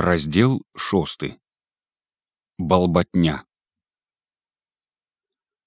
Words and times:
раздел 0.00 0.62
шосты 0.76 1.36
балбатня 2.58 3.44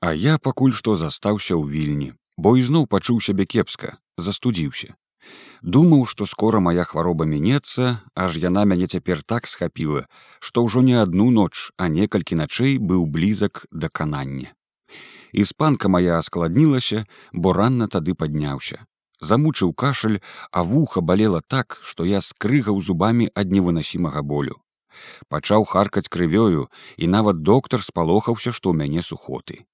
а 0.01 0.13
я 0.13 0.39
пакуль 0.39 0.73
што 0.73 0.95
застаўся 0.97 1.53
ў 1.53 1.69
вільні 1.69 2.07
бо 2.37 2.53
ізноў 2.57 2.87
пачуў 2.89 3.19
сябе 3.21 3.45
кепска 3.45 3.93
застудзіўся. 4.17 4.95
Думаў 5.61 6.07
што 6.13 6.25
скора 6.25 6.59
моя 6.67 6.83
хвароба 6.89 7.27
мінецца 7.29 7.91
аж 8.23 8.39
яна 8.41 8.65
мяне 8.71 8.89
цяпер 8.89 9.21
так 9.21 9.45
схапіла 9.51 10.01
што 10.39 10.65
ўжо 10.65 10.81
не 10.87 10.97
адну 11.01 11.29
ноч 11.37 11.69
а 11.77 11.87
некалькі 11.97 12.39
начэй 12.41 12.79
быў 12.81 13.05
блізак 13.05 13.67
да 13.71 13.89
канання. 14.01 14.49
Іспанка 15.31 15.93
моя 15.93 16.17
аскладнілася 16.17 17.05
бо 17.33 17.53
ранна 17.53 17.87
тады 17.87 18.17
падняўся 18.17 18.81
замучыў 19.23 19.73
кашаль, 19.73 20.19
а 20.51 20.63
вуха 20.63 21.01
балела 21.01 21.41
так, 21.41 21.79
што 21.81 22.05
я 22.05 22.21
скрыгаў 22.21 22.79
зубамі 22.81 23.29
ад 23.33 23.51
невынасімага 23.51 24.21
болю. 24.21 24.59
Пачаў 25.27 25.65
харкаць 25.65 26.09
крывёю, 26.09 26.69
і 26.97 27.07
нават 27.07 27.41
доктар 27.41 27.83
спалохаўся, 27.83 28.51
што 28.51 28.71
ў 28.71 28.77
мяне 28.83 29.01
сухоты. 29.01 29.65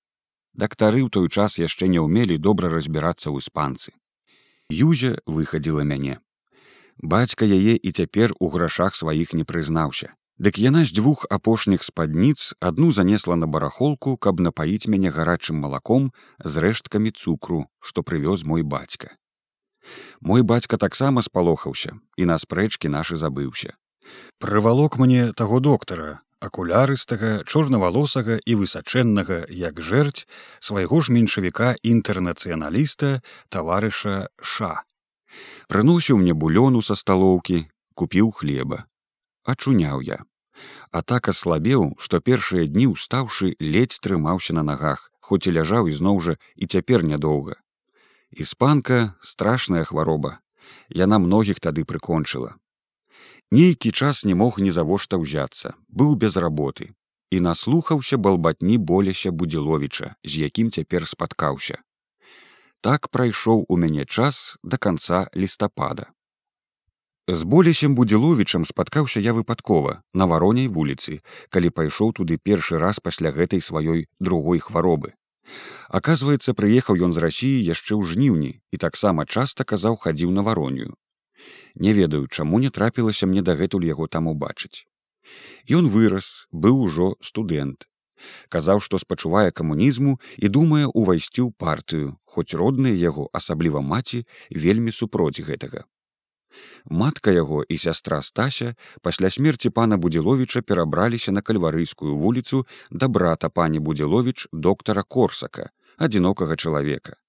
Дактары 0.53 1.03
ў 1.03 1.09
той 1.09 1.27
час 1.29 1.59
яшчэ 1.59 1.87
не 1.87 1.99
ўмелі 1.99 2.37
добра 2.37 2.69
разбірацца 2.71 3.29
ў 3.29 3.43
іспанцы. 3.43 3.91
Юзя 4.69 5.17
выхадзіла 5.25 5.83
мяне. 5.83 6.19
Бацька 7.01 7.45
яе 7.45 7.75
і 7.75 7.91
цяпер 7.91 8.35
у 8.39 8.49
грашах 8.53 8.95
сваіх 8.95 9.33
не 9.33 9.43
прызнаўся. 9.43 10.15
Дык 10.39 10.55
яна 10.55 10.83
з 10.87 10.95
дзвюх 10.95 11.25
апошніх 11.35 11.83
спадніц 11.83 12.55
адну 12.63 12.91
занесла 12.95 13.35
на 13.35 13.47
барахолку, 13.47 14.15
каб 14.15 14.39
напаіць 14.39 14.87
мяне 14.87 15.11
гарачым 15.11 15.59
малаком 15.59 16.11
з 16.39 16.63
рэшткамі 16.63 17.11
цукру, 17.11 17.67
што 17.79 18.07
прывёз 18.07 18.47
мой 18.47 18.63
бацька. 18.63 19.18
Мой 20.21 20.41
бацька 20.43 20.77
таксама 20.77 21.21
спалохаўся 21.21 21.95
і 22.17 22.25
на 22.25 22.37
спрэчкі 22.37 22.91
нашы 22.91 23.15
забыўся. 23.15 23.75
Прывалок 24.39 24.97
мне 24.97 25.31
таго 25.33 25.59
доктара, 25.59 26.21
акулярыстага, 26.39 27.43
чорнавалосага 27.45 28.39
і 28.45 28.55
высачэннага, 28.61 29.45
як 29.49 29.79
жэрць 29.79 30.25
свайго 30.59 31.01
ж 31.01 31.15
меншавіка 31.15 31.75
інтэрнацыяналіста 31.83 33.19
таварыша 33.49 34.29
ша. 34.41 34.83
Прыносіў 35.67 36.19
мне 36.23 36.33
булёну 36.33 36.81
са 36.81 36.95
сталоўкі, 36.95 37.67
купіў 37.95 38.31
хлеба. 38.31 38.85
Ачуняў 39.45 40.01
я. 40.01 40.23
А 40.91 41.01
так 41.01 41.29
аслабеў, 41.31 41.95
што 41.99 42.19
першыя 42.19 42.67
дні 42.67 42.91
ўстаўшы 42.95 43.55
ледзь 43.59 43.99
трымаўся 44.03 44.55
на 44.57 44.63
нагах, 44.63 45.11
хоць 45.19 45.45
і 45.47 45.55
ляжаў 45.55 45.87
ізноў 45.91 46.19
жа 46.19 46.35
і 46.55 46.67
цяпер 46.67 47.05
нядоўга 47.05 47.59
іспанка 48.31 49.13
страшная 49.21 49.83
хвароба. 49.83 50.39
Яна 50.89 51.19
многіх 51.19 51.59
тады 51.59 51.85
прыкончыла. 51.85 52.55
Нейкі 53.51 53.91
час 53.91 54.25
не 54.25 54.35
мог 54.37 54.59
нізавошта 54.61 55.17
ўзяцца 55.17 55.73
быў 55.89 56.15
без 56.15 56.37
работы. 56.37 56.93
І 57.29 57.39
наслухаўся 57.45 58.17
балбатні 58.17 58.77
боляся 58.77 59.31
будзіловіча 59.31 60.15
з 60.25 60.45
якім 60.45 60.71
цяпер 60.71 61.05
спаткаўся. 61.07 61.77
Так 62.81 63.09
прайшоў 63.09 63.65
у 63.69 63.77
мяне 63.77 64.05
час 64.05 64.57
до 64.63 64.77
конца 64.77 65.29
лістапада. 65.35 66.09
З 67.27 67.43
болесем 67.43 67.93
будзіловічам 67.93 68.65
спаткаўся 68.65 69.21
я 69.21 69.33
выпадкова 69.37 70.01
на 70.13 70.25
вароней 70.25 70.67
вуліцы 70.67 71.21
калі 71.53 71.69
пайшоў 71.69 72.13
туды 72.17 72.41
першы 72.41 72.81
раз 72.81 72.97
пасля 72.97 73.29
гэтай 73.29 73.61
сваёй 73.61 74.07
другой 74.19 74.57
хваробы 74.57 75.13
Аказваецца, 75.89 76.53
прыехаў 76.53 76.99
ён 77.05 77.13
з 77.13 77.23
рассіі 77.25 77.65
яшчэ 77.65 77.93
ў 77.97 78.03
жніўні 78.13 78.51
і 78.71 78.77
таксама 78.77 79.25
часта 79.25 79.65
казаў 79.65 79.97
хадзіў 79.97 80.31
на 80.31 80.45
варонію. 80.45 80.95
Не 81.75 81.93
ведаю, 81.93 82.27
чаму 82.27 82.59
не 82.59 82.69
трапілася 82.69 83.27
мне 83.27 83.41
дагэтуль 83.41 83.85
яго 83.89 84.07
там 84.07 84.27
убачыць. 84.27 84.85
Ён 85.69 85.87
вырас, 85.93 86.47
быў 86.51 86.81
ужо 86.87 87.15
студэнт. 87.21 87.85
Казаў, 88.49 88.81
што 88.83 88.99
спачувае 88.99 89.51
камунізму 89.51 90.19
і 90.37 90.47
думае 90.51 90.85
ўвайсці 90.91 91.41
ў 91.47 91.49
партыю, 91.55 92.17
хоць 92.25 92.51
родныя 92.53 92.95
яго, 92.95 93.29
асабліва 93.33 93.81
маці, 93.81 94.25
вельмі 94.51 94.91
супроць 94.91 95.39
гэтага. 95.39 95.85
Матка 96.85 97.31
яго 97.31 97.63
і 97.69 97.77
сястра 97.77 98.21
стася 98.21 98.75
пасля 99.01 99.29
смерці 99.29 99.69
пана 99.69 99.97
будзіловіча 99.97 100.61
перабраліся 100.61 101.31
на 101.31 101.41
кальварыйскую 101.41 102.15
вуліцу 102.15 102.65
да 102.91 103.07
брата 103.07 103.49
пані 103.49 103.79
будзіловіч 103.79 104.47
доктара 104.51 105.03
корсака 105.03 105.69
адзінокага 105.97 106.55
чалавека. 106.55 107.19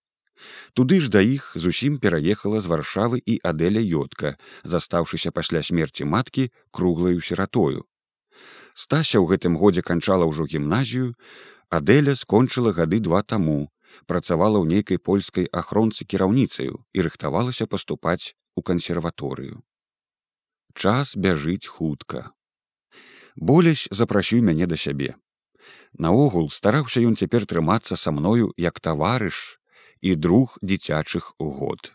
Туды 0.72 1.00
ж 1.04 1.10
да 1.12 1.20
іх 1.20 1.52
зусім 1.54 1.98
пераехала 1.98 2.60
з 2.60 2.70
варшавы 2.72 3.20
і 3.20 3.36
адэля 3.44 3.82
ёдка 3.84 4.36
застаўшыся 4.64 5.30
пасля 5.30 5.62
смерці 5.62 6.08
маткі 6.08 6.48
круглаю 6.70 7.20
сіратою 7.20 7.84
стася 8.74 9.18
ў 9.20 9.34
гэтым 9.34 9.56
годзе 9.60 9.82
канчала 9.82 10.24
ўжо 10.30 10.46
гімназію 10.48 11.12
адэля 11.68 12.16
скончыла 12.16 12.72
гады 12.72 13.00
два 13.04 13.22
таму 13.22 13.68
працавала 14.06 14.58
ў 14.62 14.66
нейкай 14.70 14.98
польскай 14.98 15.50
ахронцы 15.52 16.06
кіраўніцаю 16.06 16.80
і 16.94 16.98
рыхтавалася 17.06 17.66
паступаць 17.66 18.34
у 18.54 18.62
кансерваторыю. 18.62 19.62
Час 20.74 21.16
бяжыць 21.16 21.66
хутка. 21.66 22.32
Болясь 23.36 23.88
запрасіў 23.90 24.42
мяне 24.42 24.66
да 24.66 24.76
сябе. 24.76 25.14
Наогул 25.98 26.50
стараўся 26.50 27.00
ён 27.00 27.16
цяпер 27.16 27.46
трымацца 27.46 27.96
са 27.96 28.10
мною 28.12 28.52
як 28.56 28.80
таварыш 28.80 29.58
і 30.00 30.14
друг 30.14 30.58
дзіцячых 30.62 31.34
год. 31.38 31.92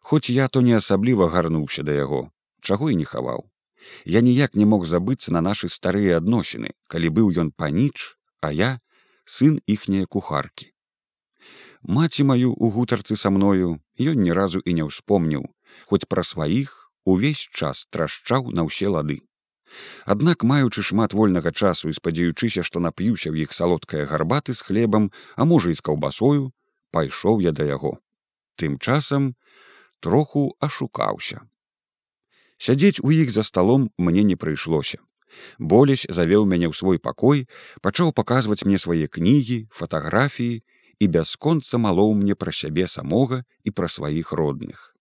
Хоць 0.00 0.30
я 0.30 0.48
то 0.48 0.60
не 0.60 0.76
асабліва 0.76 1.28
гарнуўся 1.28 1.82
да 1.82 1.92
яго, 1.92 2.30
чаго 2.60 2.90
і 2.90 2.96
не 3.00 3.04
хаваў. 3.04 3.48
Я 4.04 4.20
ніяк 4.20 4.54
не 4.54 4.64
мог 4.64 4.86
забыцца 4.86 5.32
на 5.32 5.40
нашы 5.40 5.68
старыя 5.68 6.16
адносіны, 6.20 6.72
калі 6.88 7.08
быў 7.08 7.32
ён 7.40 7.50
паніч, 7.50 8.16
а 8.40 8.52
я 8.52 8.80
сын 9.24 9.60
іхняе 9.66 10.06
кухаркі. 10.06 10.72
Маці 11.82 12.24
маю 12.24 12.52
у 12.52 12.70
гутарцы 12.70 13.16
са 13.16 13.30
мною 13.30 13.80
ён 14.00 14.20
ні 14.24 14.32
разу 14.32 14.60
і 14.64 14.72
не 14.72 14.84
ўспомніў, 14.88 15.44
хоць 15.86 16.06
пра 16.08 16.22
сваіх 16.22 16.90
увесь 17.04 17.48
час 17.52 17.86
трашчаў 17.90 18.50
на 18.50 18.64
ўсе 18.68 18.88
лады. 18.88 19.20
Аднак 20.06 20.44
маючы 20.44 20.82
шмат 20.82 21.14
вольнага 21.14 21.50
часу 21.52 21.90
і 21.90 21.96
спадзяючыся, 21.96 22.62
што 22.62 22.80
нап'юся 22.80 23.30
ў 23.30 23.46
іх 23.46 23.52
салодкая 23.52 24.06
гарбаты 24.06 24.54
з 24.54 24.62
хлебам, 24.62 25.10
а 25.36 25.44
можа 25.44 25.70
і 25.70 25.78
з 25.78 25.82
каўбасою, 25.82 26.52
пайшоў 26.94 27.42
я 27.42 27.52
да 27.52 27.66
яго. 27.66 27.98
Тым 28.56 28.78
часам 28.78 29.34
троху 30.00 30.54
ашукаўся. 30.60 31.42
Сядзець 32.58 33.02
у 33.02 33.10
іх 33.10 33.34
за 33.34 33.42
сталом 33.42 33.90
мне 33.98 34.22
не 34.22 34.36
прыйшлося. 34.36 35.02
Болясь 35.58 36.06
завеў 36.08 36.46
мяне 36.46 36.70
ў 36.70 36.74
свой 36.78 37.02
пакой, 37.02 37.50
пачаў 37.82 38.14
паказваць 38.14 38.62
мне 38.62 38.78
свае 38.78 39.10
кнігі, 39.10 39.66
фатаграфіі 39.74 40.62
і 41.02 41.06
бясконца 41.10 41.82
малоў 41.82 42.14
мне 42.14 42.38
пра 42.38 42.54
сябе 42.54 42.86
самога 42.86 43.42
і 43.66 43.74
пра 43.74 43.90
сваіх 43.90 44.30
родных. 44.30 44.93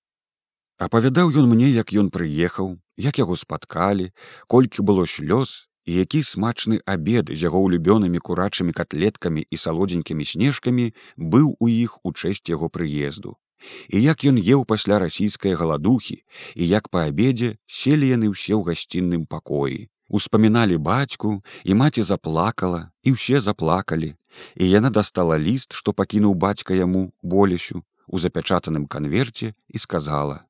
Апавядаў 0.84 1.32
ён 1.40 1.46
мне, 1.48 1.70
як 1.72 1.94
ён 1.96 2.10
прыехаў, 2.12 2.76
як 3.00 3.20
яго 3.22 3.38
спаткалі, 3.40 4.12
колькі 4.52 4.84
было 4.84 5.08
слёз 5.08 5.72
і 5.88 5.96
які 6.04 6.20
смачны 6.28 6.80
абед 6.84 7.32
з 7.32 7.40
яго 7.48 7.64
ўлюбёнымі 7.64 8.20
курачымі 8.20 8.76
котлеткамі 8.76 9.48
і 9.48 9.56
салодзенькімі 9.64 10.28
снежкамі 10.28 10.92
быў 11.16 11.56
у 11.56 11.72
іх 11.72 12.04
у 12.04 12.12
чэсць 12.12 12.52
яго 12.52 12.68
прыезду. 12.68 13.40
І 13.88 14.04
як 14.04 14.28
ён 14.28 14.36
еў 14.44 14.68
пасля 14.68 15.00
расійскай 15.00 15.56
галадухі 15.56 16.20
і 16.56 16.68
як 16.68 16.92
па 16.92 17.08
абедзе 17.08 17.56
селі 17.64 18.12
яны 18.12 18.36
ўсе 18.36 18.52
ў 18.52 18.68
гасцінным 18.68 19.24
пакоі. 19.24 19.88
Успаміналі 20.12 20.84
бацьку 20.84 21.40
і 21.64 21.80
маці 21.80 22.04
заплакала 22.04 22.92
і 23.08 23.16
ўсе 23.16 23.40
заплакалі, 23.40 24.16
і 24.60 24.64
яна 24.68 24.92
дастала 24.92 25.40
ліст, 25.40 25.72
што 25.72 25.96
пакінуў 25.96 26.36
бацька 26.36 26.76
яму 26.76 27.16
болесю 27.24 27.88
у 28.08 28.20
запячатаным 28.20 28.84
канверце 28.86 29.56
і 29.72 29.80
сказала: 29.80 30.44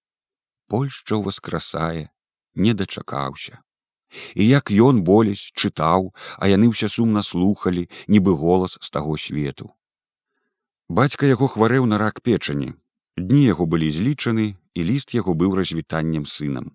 Польшча 0.67 1.19
ўваскрасае, 1.19 2.09
не 2.55 2.73
дачакаўся. 2.73 3.61
І 4.35 4.45
як 4.47 4.69
ён 4.71 5.01
болясь 5.01 5.51
чытаў, 5.57 6.13
а 6.37 6.47
яны 6.47 6.69
ўсе 6.69 6.89
сумна 6.89 7.23
слухалі, 7.25 7.89
нібы 8.07 8.37
голас 8.37 8.77
з 8.81 8.89
таго 8.93 9.17
свету. 9.17 9.73
Бацька 10.89 11.25
яго 11.25 11.49
хварэў 11.49 11.89
на 11.89 11.97
рак 11.97 12.21
печані. 12.21 12.73
Дні 13.17 13.43
яго 13.45 13.65
былі 13.65 13.89
злічаны, 13.89 14.57
і 14.73 14.83
ліст 14.83 15.13
яго 15.13 15.33
быў 15.33 15.55
развітаннем 15.57 16.25
сынам. 16.25 16.73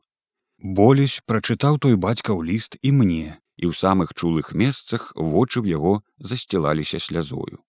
Болясь 0.59 1.23
прачытаў 1.27 1.79
той 1.79 1.95
бацька 1.95 2.35
ў 2.35 2.43
ліст 2.51 2.79
і 2.83 2.91
мне, 2.99 3.39
і 3.59 3.71
ў 3.71 3.73
самых 3.75 4.15
чулых 4.15 4.55
месцах 4.55 5.12
вочы 5.15 5.62
ў 5.62 5.79
яго 5.79 6.03
засцілаліся 6.19 6.99
слязою. 6.99 7.62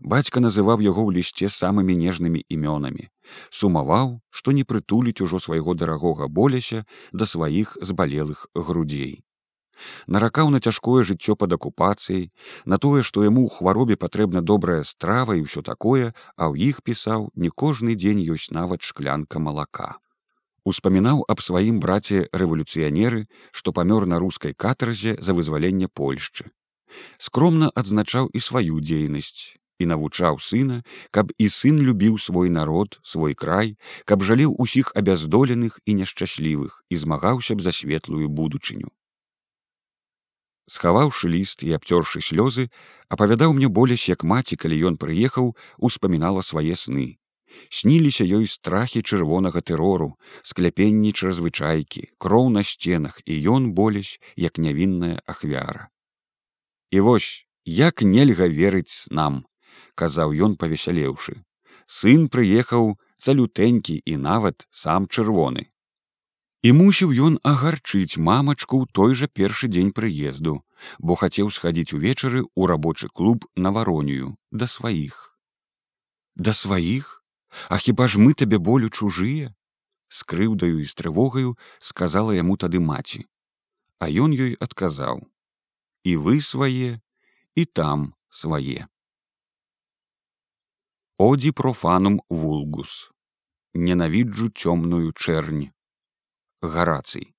Бацька 0.00 0.40
называў 0.40 0.82
яго 0.84 1.06
ў 1.06 1.20
лісце 1.20 1.48
самымі 1.52 1.96
нежнымі 1.96 2.44
імёнамі, 2.48 3.08
сумаваў, 3.50 4.20
што 4.30 4.52
не 4.52 4.64
прытуліць 4.64 5.20
ужо 5.24 5.38
свайго 5.38 5.74
дарагога 5.74 6.28
боляся 6.28 6.84
да 7.12 7.26
сваіх 7.26 7.76
збалелых 7.80 8.46
грудзей. 8.54 9.20
Наракаў 10.06 10.50
на 10.50 10.60
цяжкое 10.60 11.02
жыццё 11.08 11.36
пад 11.36 11.52
акупацыяй, 11.56 12.30
на 12.64 12.78
тое, 12.78 13.02
што 13.02 13.24
яму 13.24 13.46
ў 13.46 13.54
хваробе 13.56 13.96
патрэбна 13.96 14.42
добрая 14.42 14.82
страва 14.84 15.36
і 15.36 15.44
ўсё 15.46 15.62
такое, 15.62 16.12
а 16.36 16.52
ў 16.52 16.72
іх 16.72 16.82
пісаў 16.84 17.30
не 17.34 17.48
кожны 17.48 17.96
дзень 17.96 18.20
ёсць 18.28 18.52
нават 18.52 18.84
шклянка 18.84 19.40
малака. 19.40 19.96
Успамінаў 20.64 21.24
аб 21.32 21.40
сваім 21.40 21.80
браце 21.80 22.28
рэвалюцыянеры, 22.36 23.24
што 23.52 23.72
памёр 23.72 24.06
на 24.06 24.20
рускай 24.20 24.52
катарзе 24.52 25.16
за 25.16 25.32
вызваленне 25.32 25.88
Польшчы. 25.88 26.52
Скромна 27.16 27.70
адзначаў 27.74 28.28
і 28.34 28.40
сваю 28.44 28.80
дзейнасць 28.84 29.59
і 29.80 29.88
навучаў 29.92 30.38
сына, 30.44 30.82
каб 31.10 31.32
і 31.40 31.48
сын 31.48 31.80
любіў 31.80 32.20
свой 32.20 32.52
народ, 32.52 33.00
свой 33.02 33.34
край, 33.34 33.74
каб 34.04 34.22
жалеў 34.22 34.54
усіх 34.60 34.92
абяздоленых 34.94 35.80
і 35.86 35.96
няшчаслівых 36.04 36.82
і 36.92 37.00
змагаўся 37.02 37.56
б 37.56 37.64
за 37.64 37.72
светлую 37.72 38.28
будучыню. 38.28 38.92
Схаваўшы 40.70 41.26
ліст 41.26 41.64
і 41.66 41.72
абцёршы 41.74 42.20
слёзы, 42.22 42.68
апавядаў 43.10 43.56
мне 43.56 43.66
болясь, 43.66 44.06
як 44.06 44.22
маці, 44.22 44.54
калі 44.54 44.76
ён 44.92 45.00
прыехаў, 45.02 45.56
успамінала 45.82 46.46
свае 46.46 46.76
сны. 46.78 47.18
Сніліся 47.70 48.24
ёй 48.24 48.46
страхі 48.46 49.02
чырвонага 49.02 49.60
тэрору 49.66 50.14
скляпенні 50.46 51.10
чрезвычайкі 51.10 52.06
кроў 52.22 52.50
на 52.54 52.62
сценах 52.62 53.18
і 53.26 53.34
ён 53.50 53.72
болясь 53.74 54.18
як 54.36 54.62
нявінная 54.62 55.18
ахвяра. 55.26 55.90
І 56.90 57.00
вось 57.00 57.46
як 57.64 58.02
нельга 58.02 58.46
верыць 58.46 59.10
нам 59.10 59.42
казаў 59.94 60.34
ён 60.46 60.56
павесялеўшы. 60.60 61.40
Сын 61.86 62.28
прыехаў 62.32 62.96
цалютэнькі 63.18 64.00
і 64.06 64.16
нават 64.16 64.66
сам 64.70 65.06
чырвоны. 65.10 65.68
І 66.62 66.72
мусіў 66.76 67.12
ён 67.26 67.38
агарчыць 67.42 68.20
мамачку 68.20 68.84
ў 68.84 68.86
той 68.92 69.16
жа 69.16 69.26
першы 69.32 69.72
дзень 69.72 69.94
прыезду 69.96 70.60
бо 70.98 71.16
хацеў 71.20 71.50
схадзіць 71.50 71.94
увечары 71.96 72.42
ў 72.44 72.62
рабочы 72.70 73.08
клуб 73.08 73.46
на 73.56 73.70
варонію. 73.70 74.36
Да 74.50 74.66
сваіх. 74.66 75.36
Да 76.36 76.52
сваіх? 76.52 77.24
А 77.68 77.78
хіба 77.78 78.06
ж 78.06 78.22
мы 78.22 78.34
табе 78.34 78.58
болю 78.58 78.88
чужыя 78.88 79.52
з 80.08 80.22
крыўдаю 80.22 80.78
і 80.82 80.86
з 80.86 80.94
трывогаю 80.94 81.58
сказала 81.78 82.34
яму 82.36 82.56
тады 82.56 82.80
маці. 82.80 83.26
А 83.98 84.08
ён 84.08 84.34
ёй 84.34 84.56
адказаў. 84.60 85.26
І 86.04 86.16
вы 86.16 86.40
свае 86.40 87.00
і 87.54 87.64
там 87.64 88.14
свае 88.30 88.86
одзі 91.20 91.50
профанум 91.52 92.14
вулгус. 92.30 93.10
Ненавіджу 93.74 94.48
цёмную 94.56 95.12
чэрнь. 95.12 95.68
Гарацый. 96.62 97.36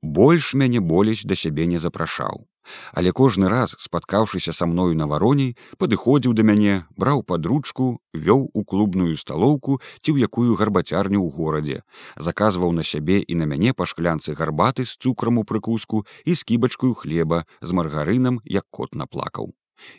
Больш 0.00 0.54
мяне 0.54 0.78
болясь 0.78 1.26
да 1.26 1.34
сябе 1.34 1.66
не 1.66 1.82
запрашаў. 1.82 2.46
Але 2.94 3.10
кожны 3.10 3.50
раз 3.50 3.74
спаткаўшыся 3.82 4.54
са 4.54 4.70
мною 4.70 4.94
на 4.94 5.10
вароней 5.10 5.58
падыходзіў 5.82 6.38
да 6.38 6.46
мяне 6.46 6.86
браў 6.94 7.26
падручку 7.26 7.98
вёў 8.14 8.46
у 8.54 8.62
клубную 8.62 9.18
сталоўку 9.18 9.82
ці 10.02 10.14
ў 10.14 10.30
якую 10.30 10.54
гарбацярню 10.54 11.18
ў 11.26 11.34
горадзе 11.34 11.82
заказваў 12.14 12.70
на 12.78 12.86
сябе 12.86 13.22
і 13.26 13.42
на 13.42 13.50
мяне 13.50 13.74
па 13.74 13.90
шклянцы 13.90 14.38
гарбаты 14.38 14.86
з 14.86 14.94
цукрам 14.94 15.42
у 15.42 15.44
прыкуску 15.44 16.06
і 16.22 16.38
скібачкаю 16.38 16.94
хлеба 16.94 17.42
з 17.60 17.70
маргарынам 17.74 18.42
як 18.46 18.66
кот 18.70 18.94
наплакаў 18.94 19.54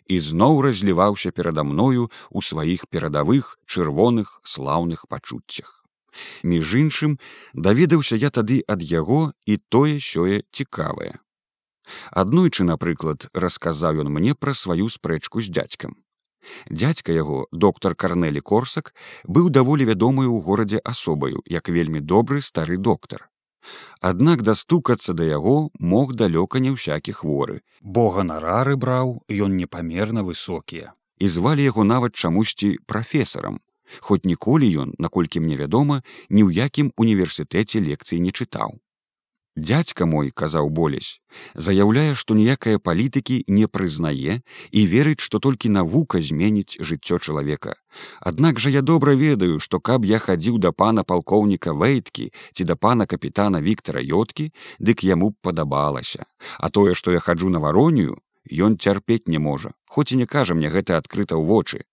і 0.07 0.19
зноў 0.19 0.61
разліваўся 0.67 1.31
перада 1.31 1.63
мною 1.63 2.09
у 2.29 2.41
сваіх 2.41 2.87
перадавых 2.87 3.57
чырвоных 3.65 4.39
слаўных 4.43 5.05
пачуццях 5.09 5.83
між 6.43 6.75
іншым 6.81 7.19
даведаўся 7.53 8.15
я 8.15 8.33
тады 8.33 8.59
ад 8.67 8.81
яго 8.81 9.21
і 9.45 9.61
тое 9.69 10.01
сёе 10.01 10.43
цікавае 10.51 11.13
Аднойчы, 12.11 12.65
напрыклад, 12.67 13.27
расказаў 13.33 14.03
ён 14.03 14.11
мне 14.11 14.35
пра 14.35 14.53
сваю 14.53 14.89
спрэчку 14.91 15.39
з 15.39 15.53
дзядзькам. 15.55 15.95
Дядзька 16.69 17.11
яго, 17.11 17.47
доктар 17.51 17.95
Карнелі 17.95 18.41
Корсак, 18.41 18.93
быў 19.23 19.49
даволі 19.49 19.87
вядомы 19.87 20.27
ў 20.27 20.43
горадзе 20.43 20.79
асобаю, 20.83 21.43
як 21.45 21.69
вельмі 21.69 21.99
добры 21.99 22.41
стары 22.41 22.77
доктар. 22.77 23.27
Аднак 24.01 24.41
дастукацца 24.41 25.13
да 25.13 25.27
яго 25.27 25.69
мог 25.79 26.13
далёка 26.15 26.59
не 26.63 26.71
ўсякі 26.75 27.13
хворы. 27.19 27.61
Бо 27.81 28.09
ганарары 28.15 28.75
браў 28.75 29.21
ён 29.29 29.57
непамерна 29.57 30.23
высокія. 30.23 30.93
І 31.19 31.27
звалі 31.27 31.63
яго 31.63 31.83
нават 31.83 32.15
чамусьці 32.15 32.77
прафесарам. 32.85 33.59
Хоць 33.99 34.25
ніколі 34.25 34.67
ён, 34.83 34.89
наколькі 34.99 35.39
мне 35.39 35.55
вядома, 35.55 36.03
ні 36.29 36.43
ў 36.43 36.67
якім 36.67 36.91
універсітэце 36.97 37.79
лекцыі 37.81 38.19
не 38.19 38.35
чытаў 38.35 38.77
дядька 39.57 40.05
мой 40.05 40.29
казаў 40.29 40.69
болясь 40.69 41.19
заяўляе 41.55 42.13
што 42.13 42.37
ніякая 42.37 42.77
палітыкі 42.77 43.43
не 43.47 43.67
прызнае 43.67 44.39
і 44.71 44.85
верыць 44.93 45.21
што 45.25 45.41
толькі 45.43 45.73
навука 45.73 46.21
зменіць 46.21 46.77
жыццё 46.79 47.17
чалавека 47.17 47.75
аднак 48.21 48.59
жа 48.59 48.69
я 48.77 48.81
добра 48.81 49.17
ведаю 49.17 49.59
што 49.59 49.79
каб 49.79 50.05
я 50.05 50.19
хадзіў 50.19 50.61
да 50.61 50.71
пана 50.71 51.03
палкоўніка 51.03 51.73
вэйткі 51.73 52.29
ці 52.53 52.63
да 52.69 52.75
пана 52.75 53.05
капітана 53.05 53.61
Віктора 53.61 54.01
йоткі 54.01 54.51
дык 54.79 55.03
яму 55.03 55.29
б 55.31 55.35
падабалася. 55.41 56.25
А 56.59 56.69
тое 56.69 56.93
што 56.93 57.11
я 57.11 57.19
хаджу 57.19 57.49
на 57.49 57.59
варонію 57.59 58.17
ён 58.67 58.77
цярпець 58.77 59.27
не 59.27 59.39
можа 59.39 59.73
хоць 59.89 60.11
і 60.11 60.19
не 60.23 60.25
кажа 60.25 60.55
мне 60.55 60.69
гэта 60.69 60.97
адкрыта 60.97 61.35
ў 61.35 61.43
вочы. 61.45 61.83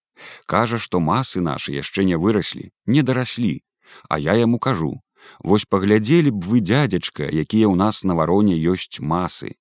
Кажа 0.47 0.79
што 0.79 1.01
масы 1.01 1.41
нашы 1.41 1.75
яшчэ 1.75 2.05
не 2.05 2.17
выраслі 2.17 2.71
не 2.87 3.03
дараслі 3.03 3.63
а 4.09 4.19
я 4.19 4.35
яму 4.35 4.59
кажу 4.59 5.01
Вось 5.43 5.65
паглядзелі 5.65 6.31
б 6.31 6.41
вы 6.45 6.61
дзядзячка, 6.61 7.29
якія 7.29 7.69
ў 7.69 7.75
нас 7.75 8.05
на 8.05 8.15
вароне 8.19 8.57
ёсць 8.57 9.01
масы. 9.01 9.57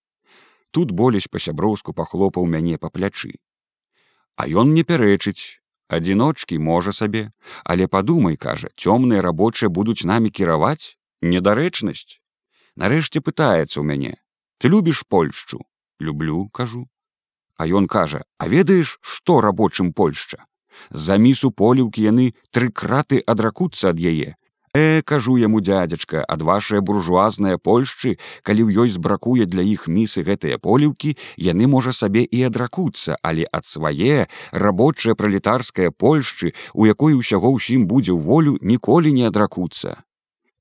Тут 0.72 0.92
болясь 0.92 1.30
па-сяброўску 1.30 1.94
пахлопаў 1.94 2.46
мяне 2.50 2.78
па 2.78 2.90
плячы. 2.90 3.38
А 4.36 4.48
ён 4.50 4.74
не 4.74 4.84
пярэчыць, 4.84 5.62
адзіночкі 5.88 6.58
можа 6.58 6.92
сабе, 6.92 7.30
але 7.64 7.88
падумай, 7.88 8.36
кажа, 8.38 8.70
цёмныя 8.76 9.22
рабочыя 9.22 9.70
будуць 9.70 10.08
намі 10.10 10.30
кіраваць, 10.30 10.98
недарэчнасць. 11.22 12.20
Нарэшце 12.76 13.22
пытаецца 13.22 13.78
ў 13.78 13.86
мяне: 13.86 14.14
ты 14.58 14.70
любіш 14.70 15.04
Польшчу, 15.08 15.60
люблю, 16.00 16.50
кажу. 16.50 16.88
А 17.58 17.68
ён 17.68 17.88
кажа: 17.88 18.24
А 18.38 18.48
ведаеш, 18.48 18.98
што 19.02 19.42
рабочым 19.42 19.94
Польшча. 19.94 20.46
За 20.90 21.18
місу 21.18 21.52
поліўкі 21.52 22.02
яны 22.02 22.34
тры 22.50 22.72
краты 22.72 23.22
адракуцца 23.28 23.94
ад 23.94 24.00
яе, 24.00 24.36
Э, 24.76 25.04
кажу 25.06 25.38
яму 25.38 25.62
дядзячка, 25.62 26.24
ад 26.26 26.42
вашая 26.42 26.82
буржуазная 26.82 27.58
Польшчы, 27.58 28.18
калі 28.42 28.66
ў 28.66 28.86
ёй 28.86 28.90
збракуе 28.90 29.46
для 29.46 29.62
іх 29.62 29.86
місы 29.86 30.26
гэтыя 30.26 30.58
поліўкі, 30.58 31.14
яны 31.38 31.70
можа 31.70 31.94
сабе 31.94 32.24
і 32.26 32.42
адракуцца, 32.50 33.18
але 33.22 33.46
ад 33.54 33.70
свае 33.70 34.26
рабочая 34.52 35.14
пралетарская 35.14 35.92
Польшчы, 35.92 36.58
у 36.74 36.90
якой 36.90 37.14
усяго 37.14 37.54
ўсім 37.54 37.86
будзе 37.86 38.18
ў 38.18 38.26
волю 38.26 38.58
ніколі 38.62 39.14
не 39.14 39.30
адракуцца. 39.30 40.02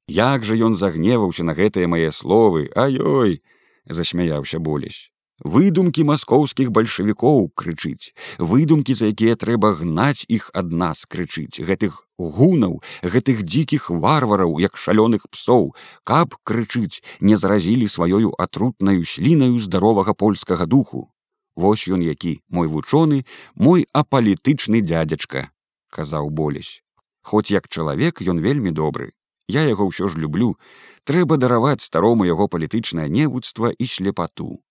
Як 0.09 0.45
жа 0.45 0.61
ён 0.61 0.77
загневаўся 0.77 1.49
на 1.49 1.57
гэтыя 1.57 1.89
мае 1.89 2.13
словы, 2.13 2.69
Аёй! 2.77 3.41
засмяяўся 3.89 4.61
болясь 4.61 5.12
выдумкі 5.45 6.05
маскоўскіх 6.07 6.71
бальшавікоў 6.71 7.51
крычыць 7.59 8.15
выдумкі 8.39 8.95
за 8.95 9.11
якія 9.13 9.35
трэба 9.35 9.75
гнаць 9.81 10.27
іх 10.29 10.51
ад 10.55 10.73
нас 10.73 11.05
крычыць 11.07 11.59
гэтых 11.59 12.07
гунаў 12.19 12.79
гэтых 13.03 13.43
дзікіх 13.43 13.91
варвараў 13.91 14.59
як 14.63 14.79
шалёных 14.79 15.27
псоў 15.31 15.75
каб 16.05 16.39
крычыць 16.45 17.03
не 17.21 17.37
заразілі 17.37 17.89
сваёю 17.89 18.31
атрутнаю 18.39 19.05
слінаю 19.05 19.59
здаровага 19.59 20.15
польскага 20.15 20.67
духу. 20.67 21.09
Вось 21.57 21.85
ён 21.89 22.01
які 22.01 22.41
мой 22.49 22.69
вучоны 22.69 23.25
мой 23.55 23.87
апалітычны 23.93 24.81
дядзячка 24.81 25.51
казаў 25.91 26.31
болясь 26.31 26.83
хоць 27.23 27.51
як 27.51 27.69
чалавек 27.69 28.23
ён 28.23 28.41
вельмі 28.41 28.71
добры. 28.71 29.13
Я 29.49 29.63
яго 29.67 29.91
ўсё 29.91 30.09
ж 30.09 30.19
люблю. 30.19 30.57
Трэба 31.05 31.37
дараваць 31.37 31.83
старому 31.83 32.25
яго 32.25 32.49
палітычнае 32.49 33.09
невуцтва 33.11 33.75
і 33.75 33.87
слепату 33.87 34.63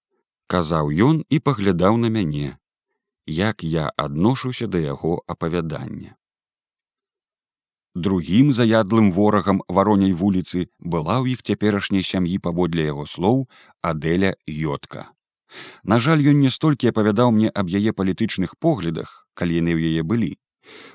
казаў 0.53 0.91
ён 1.09 1.21
і 1.29 1.39
паглядаў 1.39 1.97
на 1.97 2.09
мяне, 2.15 2.57
як 3.25 3.63
я 3.63 3.91
адношуся 3.95 4.67
да 4.67 4.81
яго 4.83 5.21
апавядання. 5.27 6.15
Другім 7.95 8.51
заядлым 8.55 9.11
ворагам 9.11 9.63
вароней 9.67 10.13
вуліцы 10.15 10.67
была 10.79 11.19
ў 11.19 11.35
іх 11.35 11.43
цяперашняй 11.43 12.03
сям'і 12.07 12.37
паводле 12.39 12.87
яго 12.87 13.03
слоў 13.13 13.47
Адэля 13.83 14.35
Йотка. 14.47 15.11
На 15.83 15.99
жаль, 15.99 16.23
ён 16.31 16.39
не 16.39 16.49
столькі 16.49 16.91
апавядаў 16.91 17.35
мне 17.35 17.51
аб 17.51 17.67
яе 17.67 17.91
палітычных 17.91 18.55
поглядах, 18.59 19.27
калі 19.35 19.59
яны 19.59 19.75
ў 19.75 19.91
яе 19.91 20.03
былі. 20.07 20.31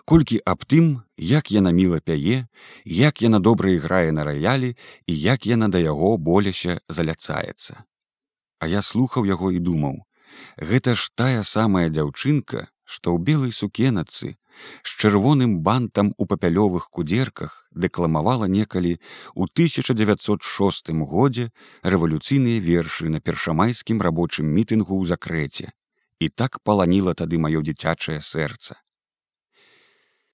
Колькі 0.09 0.41
аб 0.45 0.65
тым, 0.65 1.05
як 1.21 1.53
яна 1.53 1.73
міла 1.77 2.01
пяе, 2.01 2.49
як 2.85 3.21
яна 3.21 3.45
добра 3.45 3.77
іграе 3.77 4.13
на 4.17 4.25
раялі 4.25 4.73
і 5.07 5.13
як 5.21 5.45
яна 5.45 5.69
да 5.69 5.83
яго 5.85 6.17
боляся 6.17 6.81
заляцаецца. 6.89 7.85
А 8.67 8.69
я 8.69 8.81
слухаў 8.83 9.27
яго 9.31 9.53
і 9.55 9.61
думаў: 9.63 9.99
Гэта 10.59 10.99
ж 10.99 11.15
тая 11.15 11.43
самая 11.47 11.87
дзяўчынка, 11.87 12.67
што 12.83 13.13
ў 13.15 13.23
белай 13.29 13.53
сукенацы 13.59 14.31
з 14.35 14.91
чырвоным 15.03 15.53
бантам 15.69 16.11
у 16.19 16.27
папялёвых 16.33 16.89
кудзерках 16.91 17.55
дэкламавала 17.85 18.49
некалі 18.51 18.95
ў 19.39 19.47
1906 19.47 20.91
годзе 21.13 21.47
рэвалюцыйныя 21.95 22.65
вершы 22.65 23.07
на 23.15 23.23
першамайскім 23.23 24.03
рабочым 24.09 24.51
мітынгу 24.59 24.99
ў 24.99 25.15
закрэце 25.15 25.71
і 26.19 26.33
так 26.43 26.59
паланіла 26.67 27.15
тады 27.23 27.39
маё 27.39 27.63
дзіцячае 27.63 28.19
сэрца. 28.19 28.81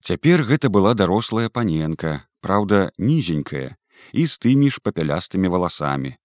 Цяпер 0.01 0.49
гэта 0.49 0.73
была 0.73 0.97
дарослая 0.97 1.53
паненка, 1.53 2.17
праўда, 2.41 2.89
нізенькая 2.97 3.77
і 4.17 4.25
з 4.25 4.41
тымі 4.41 4.73
ж 4.73 4.81
папялястымі 4.81 5.53
валасамі. 5.53 6.17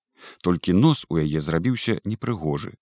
Толькі 0.43 0.73
нос 0.73 1.05
у 1.09 1.17
яе 1.21 1.41
зрабіўся 1.41 1.99
непрыгожы. 2.03 2.75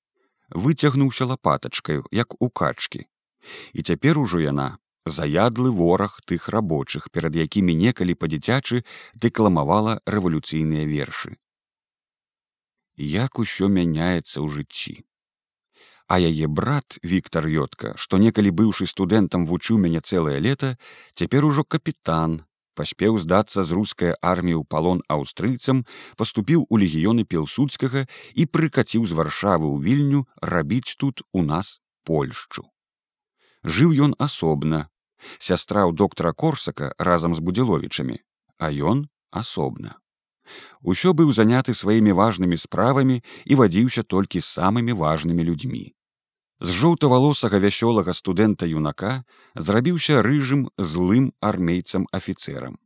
Выцягнуўся 0.50 1.25
лапатачкаю, 1.25 2.06
як 2.12 2.36
у 2.42 2.50
качкі. 2.50 3.06
І 3.74 3.82
цяпер 3.82 4.20
ужо 4.20 4.39
яна 4.39 4.77
заядлы 5.06 5.72
вораг 5.72 6.22
тых 6.25 6.50
рабочых, 6.50 7.10
перад 7.12 7.36
якімі 7.36 7.75
некалі 7.75 8.15
па-дзіцячы 8.18 8.84
дэкламавала 9.13 10.01
рэвалюцыйныя 10.06 10.86
вершы. 10.89 11.38
Як 12.98 13.39
усё 13.39 13.70
мяняецца 13.70 14.42
ў 14.42 14.48
жыцці. 14.50 15.06
А 16.08 16.18
яе 16.22 16.48
брат 16.48 16.98
Віктор 17.04 17.48
Йотка, 17.50 17.94
што 17.98 18.18
некалі 18.18 18.50
быўшы 18.50 18.86
студэнтам 18.86 19.46
вучыў 19.46 19.77
мяне 19.77 20.01
цэлае 20.01 20.39
лета, 20.39 20.77
цяпер 21.13 21.46
ужо 21.46 21.63
капітан, 21.63 22.46
паспеў 22.75 23.17
здацца 23.24 23.63
з 23.63 23.72
рускай 23.77 24.13
арміі 24.20 24.60
ў 24.60 24.63
палон 24.67 25.01
аўстрыйцам, 25.08 25.84
паступіў 26.20 26.67
у 26.70 26.75
легіёны 26.84 27.24
пелсудскага 27.24 28.05
і 28.36 28.44
прыкаціў 28.46 29.08
з 29.08 29.17
варшавы 29.17 29.65
ў 29.72 29.77
вільню 29.82 30.22
рабіць 30.44 31.00
тут 31.00 31.24
у 31.32 31.41
нас 31.41 31.79
польшчу. 32.03 32.67
Жыў 33.63 33.96
ён 34.05 34.13
асобна, 34.20 34.86
сястра 35.39 35.88
ў 35.88 35.96
доктара 35.96 36.36
корсака 36.36 36.94
разам 37.00 37.34
з 37.34 37.41
будзіловічамі, 37.41 38.22
а 38.60 38.70
ён 38.70 39.08
асобна. 39.32 39.98
Усё 40.86 41.17
быў 41.17 41.34
заняты 41.34 41.74
сваімі 41.74 42.13
важнымі 42.13 42.58
справамі 42.62 43.24
і 43.50 43.53
вадзіўся 43.58 44.03
толькі 44.03 44.44
з 44.44 44.46
самымі 44.46 44.94
важнымі 44.94 45.41
людзьмі 45.41 45.95
з 46.60 46.72
жоўтавалосага 46.72 47.60
вясёлага 47.60 48.14
студэнта 48.14 48.66
юнака 48.66 49.26
зрабіўся 49.56 50.22
рыжым 50.22 50.70
злым 50.78 51.34
армейцам 51.40 52.08
афіцерам. 52.12 52.80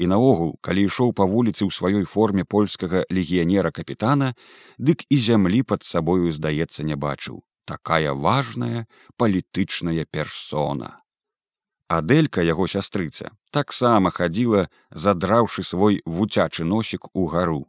І 0.00 0.06
наогул, 0.08 0.56
калі 0.64 0.88
ішоў 0.88 1.12
па 1.12 1.28
вуліцы 1.28 1.68
ў 1.68 1.70
сваёй 1.70 2.04
форме 2.08 2.44
польскага 2.44 3.04
легіянера 3.10 3.70
капітана, 3.70 4.32
дык 4.78 5.04
і 5.08 5.16
зямлі 5.20 5.62
пад 5.62 5.84
сабою 5.84 6.32
здаецца 6.32 6.82
не 6.82 6.96
бачыў 6.96 7.44
такая 7.70 8.14
важная 8.14 8.86
палітычная 9.16 10.04
персона. 10.10 10.98
Аделька 11.86 12.42
яго 12.42 12.66
сястрыца 12.66 13.30
таксама 13.50 14.10
хадзіла, 14.10 14.66
задраўшы 14.90 15.62
свой 15.62 16.02
вуцячы 16.06 16.64
носік 16.64 17.10
у 17.14 17.26
гару. 17.26 17.66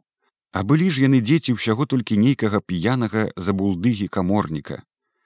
А 0.52 0.62
былі 0.62 0.90
ж 0.90 1.06
яны 1.06 1.20
дзеці 1.22 1.54
ўсяго 1.58 1.86
толькі 1.86 2.18
нейкага 2.22 2.60
п'янага 2.60 3.30
забулдыгі 3.36 4.06
каморніка, 4.16 4.82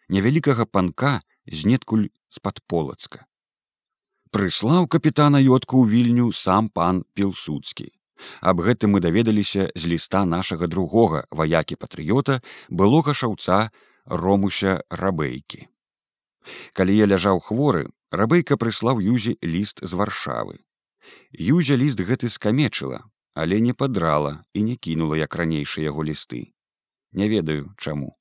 невялікага 0.09 0.67
панка 0.67 1.21
знеткуль 1.47 2.09
з-пад 2.31 2.61
полацка. 2.67 3.27
Прыслаў 4.31 4.87
капітана 4.91 5.41
ётку 5.41 5.83
ў 5.83 5.91
вільню 5.91 6.33
сам 6.33 6.69
пан 6.69 7.05
пілсудскі. 7.15 7.91
Аб 8.41 8.61
гэтым 8.65 8.97
мы 8.97 9.01
даведаліся 9.05 9.71
з 9.77 9.93
ліста 9.93 10.25
нашага 10.25 10.67
другога 10.67 11.27
ваякі 11.31 11.77
патрыёта 11.77 12.41
былога 12.69 13.15
шаўца 13.15 13.71
ромуся 14.07 14.83
рабейкі. 14.91 15.69
Калі 16.73 16.97
я 16.97 17.07
ляжаў 17.07 17.43
хворы, 17.43 17.91
рабейка 18.11 18.57
прыслаў 18.57 19.03
юзе 19.03 19.37
ліст 19.43 19.83
з 19.83 19.93
варшавы. 19.93 20.63
Юзя 21.31 21.77
ліст 21.77 22.01
гэты 22.01 22.31
скамечыла, 22.33 23.05
але 23.35 23.61
не 23.61 23.75
падрала 23.75 24.43
і 24.55 24.63
не 24.63 24.77
кінула 24.77 25.19
як 25.21 25.35
ранейшыя 25.37 25.91
яго 25.93 26.07
лісты. 26.07 26.55
Не 27.13 27.29
ведаю, 27.29 27.75
чаму 27.77 28.16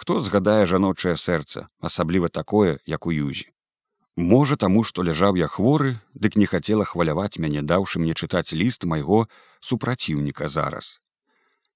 хто 0.00 0.16
згадае 0.24 0.64
жаночае 0.64 1.12
сэрца 1.20 1.68
асабліва 1.84 2.32
такое 2.32 2.78
як 2.88 3.06
у 3.06 3.12
юзі? 3.12 3.52
Можа 4.16 4.56
таму 4.56 4.80
што 4.88 5.04
ляжаў 5.04 5.36
я 5.36 5.46
хворы 5.46 5.92
дык 6.16 6.40
не 6.40 6.48
хацела 6.48 6.88
хваляваць 6.88 7.36
мяне 7.44 7.60
даўшы 7.60 8.00
мне 8.00 8.16
чытаць 8.16 8.56
ліст 8.56 8.88
майго 8.88 9.28
супраціўніка 9.60 10.48
зараз. 10.48 11.00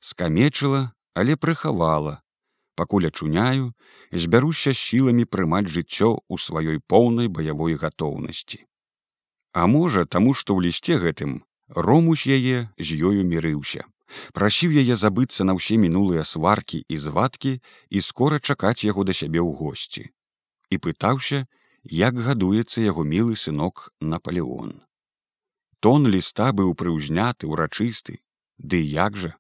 Скамечыла 0.00 0.93
але 1.12 1.37
прыхавала. 1.37 2.21
Пакуль 2.81 3.07
ачуняю 3.12 3.73
збяруся 4.11 4.73
сіламі 4.73 5.28
прымаць 5.28 5.69
жыццё 5.69 6.16
ў 6.16 6.35
сваёй 6.40 6.81
поўнай 6.81 7.28
баявой 7.28 7.76
гатоўнасці. 7.76 8.64
А 9.52 9.69
можа 9.69 10.09
таму 10.09 10.33
што 10.33 10.57
ў 10.57 10.73
лісце 10.73 10.97
гэтым 10.97 11.45
ромусь 11.69 12.25
яе 12.26 12.73
з 12.81 12.88
ёю 12.99 13.21
мірыўся 13.23 13.85
прасіў 14.33 14.75
яе 14.83 14.97
забыцца 14.97 15.45
на 15.49 15.55
ўсе 15.59 15.77
мінулыя 15.81 16.25
сваркі 16.25 16.83
і 16.89 16.97
звадкі 17.05 17.53
і 17.91 18.01
скора 18.01 18.41
чакаць 18.41 18.85
яго 18.85 19.05
да 19.05 19.13
сябе 19.13 19.41
ў 19.41 19.51
госці. 19.61 20.11
І 20.71 20.77
пытаўся 20.79 21.45
як 21.85 22.19
гадуецца 22.27 22.83
яго 22.83 23.05
мілы 23.05 23.37
сынок 23.37 23.89
наполеон. 24.01 24.81
Тон 25.81 26.09
ліста 26.09 26.53
быў 26.57 26.75
прыўзняты 26.75 27.49
ўрачысты 27.49 28.21
ды 28.59 28.81
як 28.81 29.17
жа? 29.17 29.37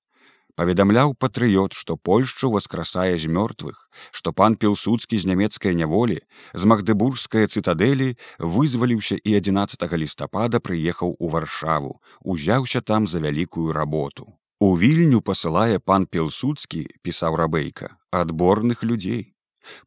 Паведамляў 0.54 1.14
патрыёт 1.18 1.74
што 1.74 1.96
польшчу 1.96 2.50
васкрасае 2.50 3.18
з 3.18 3.26
мёртвых 3.26 3.80
што 4.18 4.30
пан 4.40 4.54
пілсудскі 4.54 5.18
з 5.18 5.26
нямецкай 5.30 5.74
няволі 5.74 6.20
з 6.52 6.70
магдыбургская 6.70 7.48
цытадэлі 7.50 8.14
вызваліўся 8.38 9.18
і 9.18 9.34
11 9.40 9.82
лістапада 10.04 10.62
прыехаў 10.62 11.16
у 11.18 11.32
варшаву 11.34 11.98
узяўся 12.22 12.86
там 12.92 13.10
за 13.10 13.18
вялікую 13.26 13.72
работу 13.74 14.30
У 14.64 14.68
вільню 14.80 15.18
пасылае 15.28 15.78
пан 15.88 16.04
пелсудскі 16.14 16.78
пісаў 17.06 17.34
рабейка 17.36 17.88
адборных 18.18 18.84
людзей 18.90 19.24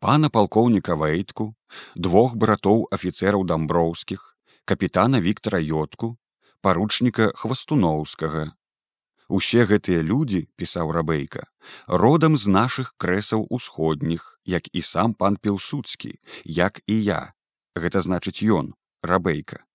пана 0.06 0.30
палкоўніка 0.36 0.98
вэйтку 1.02 1.48
двух 2.08 2.36
братоў 2.44 2.84
афіцераў 2.98 3.46
дамброўскіх 3.52 4.28
капітана 4.72 5.22
Віктора 5.28 5.64
йотку 5.70 6.12
паручніка 6.68 7.32
хвастуноўскага 7.42 8.44
усе 9.40 9.66
гэтыя 9.74 10.06
людзі 10.12 10.46
пісаў 10.62 10.94
рабейка 11.00 11.50
родам 12.04 12.38
з 12.38 12.54
нашых 12.60 12.94
крэсаў 13.06 13.50
усходніх 13.60 14.30
як 14.58 14.70
і 14.74 14.86
сам 14.92 15.18
пан 15.24 15.42
пелсудскі 15.42 16.14
як 16.60 16.84
і 16.86 17.02
я. 17.10 17.22
Гэта 17.74 18.06
значыць 18.06 18.46
ён 18.62 18.76
рабейка 19.02 19.66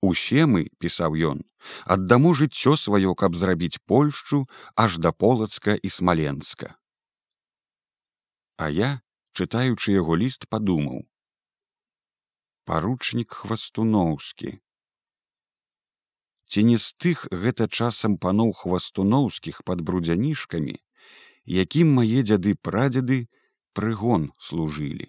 Усе 0.00 0.46
мы, 0.46 0.68
пісаў 0.78 1.16
ён, 1.30 1.38
аддаму 1.84 2.34
жыццё 2.34 2.76
сваё, 2.76 3.14
каб 3.14 3.36
зрабіць 3.36 3.82
Польшчу 3.86 4.44
аж 4.76 4.98
да 4.98 5.12
полацка 5.12 5.74
і 5.74 5.88
смаленска. 5.88 6.74
А 8.56 8.68
я, 8.70 9.00
чытаючы 9.32 9.96
яго 9.96 10.16
ліст, 10.16 10.48
падумаў: 10.48 11.06
Паручнік 12.64 13.32
хвастуноўскі. 13.32 14.60
Ці 16.52 16.62
не 16.68 16.76
з 16.76 16.92
тых 17.00 17.24
гэта 17.32 17.66
часам 17.66 18.18
паноў 18.20 18.52
хвастуноўскіх 18.52 19.64
пад 19.64 19.80
брудзянішкамі, 19.80 20.76
якім 21.48 21.96
мае 21.96 22.20
дзяды 22.28 22.54
прадзеды 22.54 23.26
прыгон 23.72 24.30
служылі. 24.38 25.08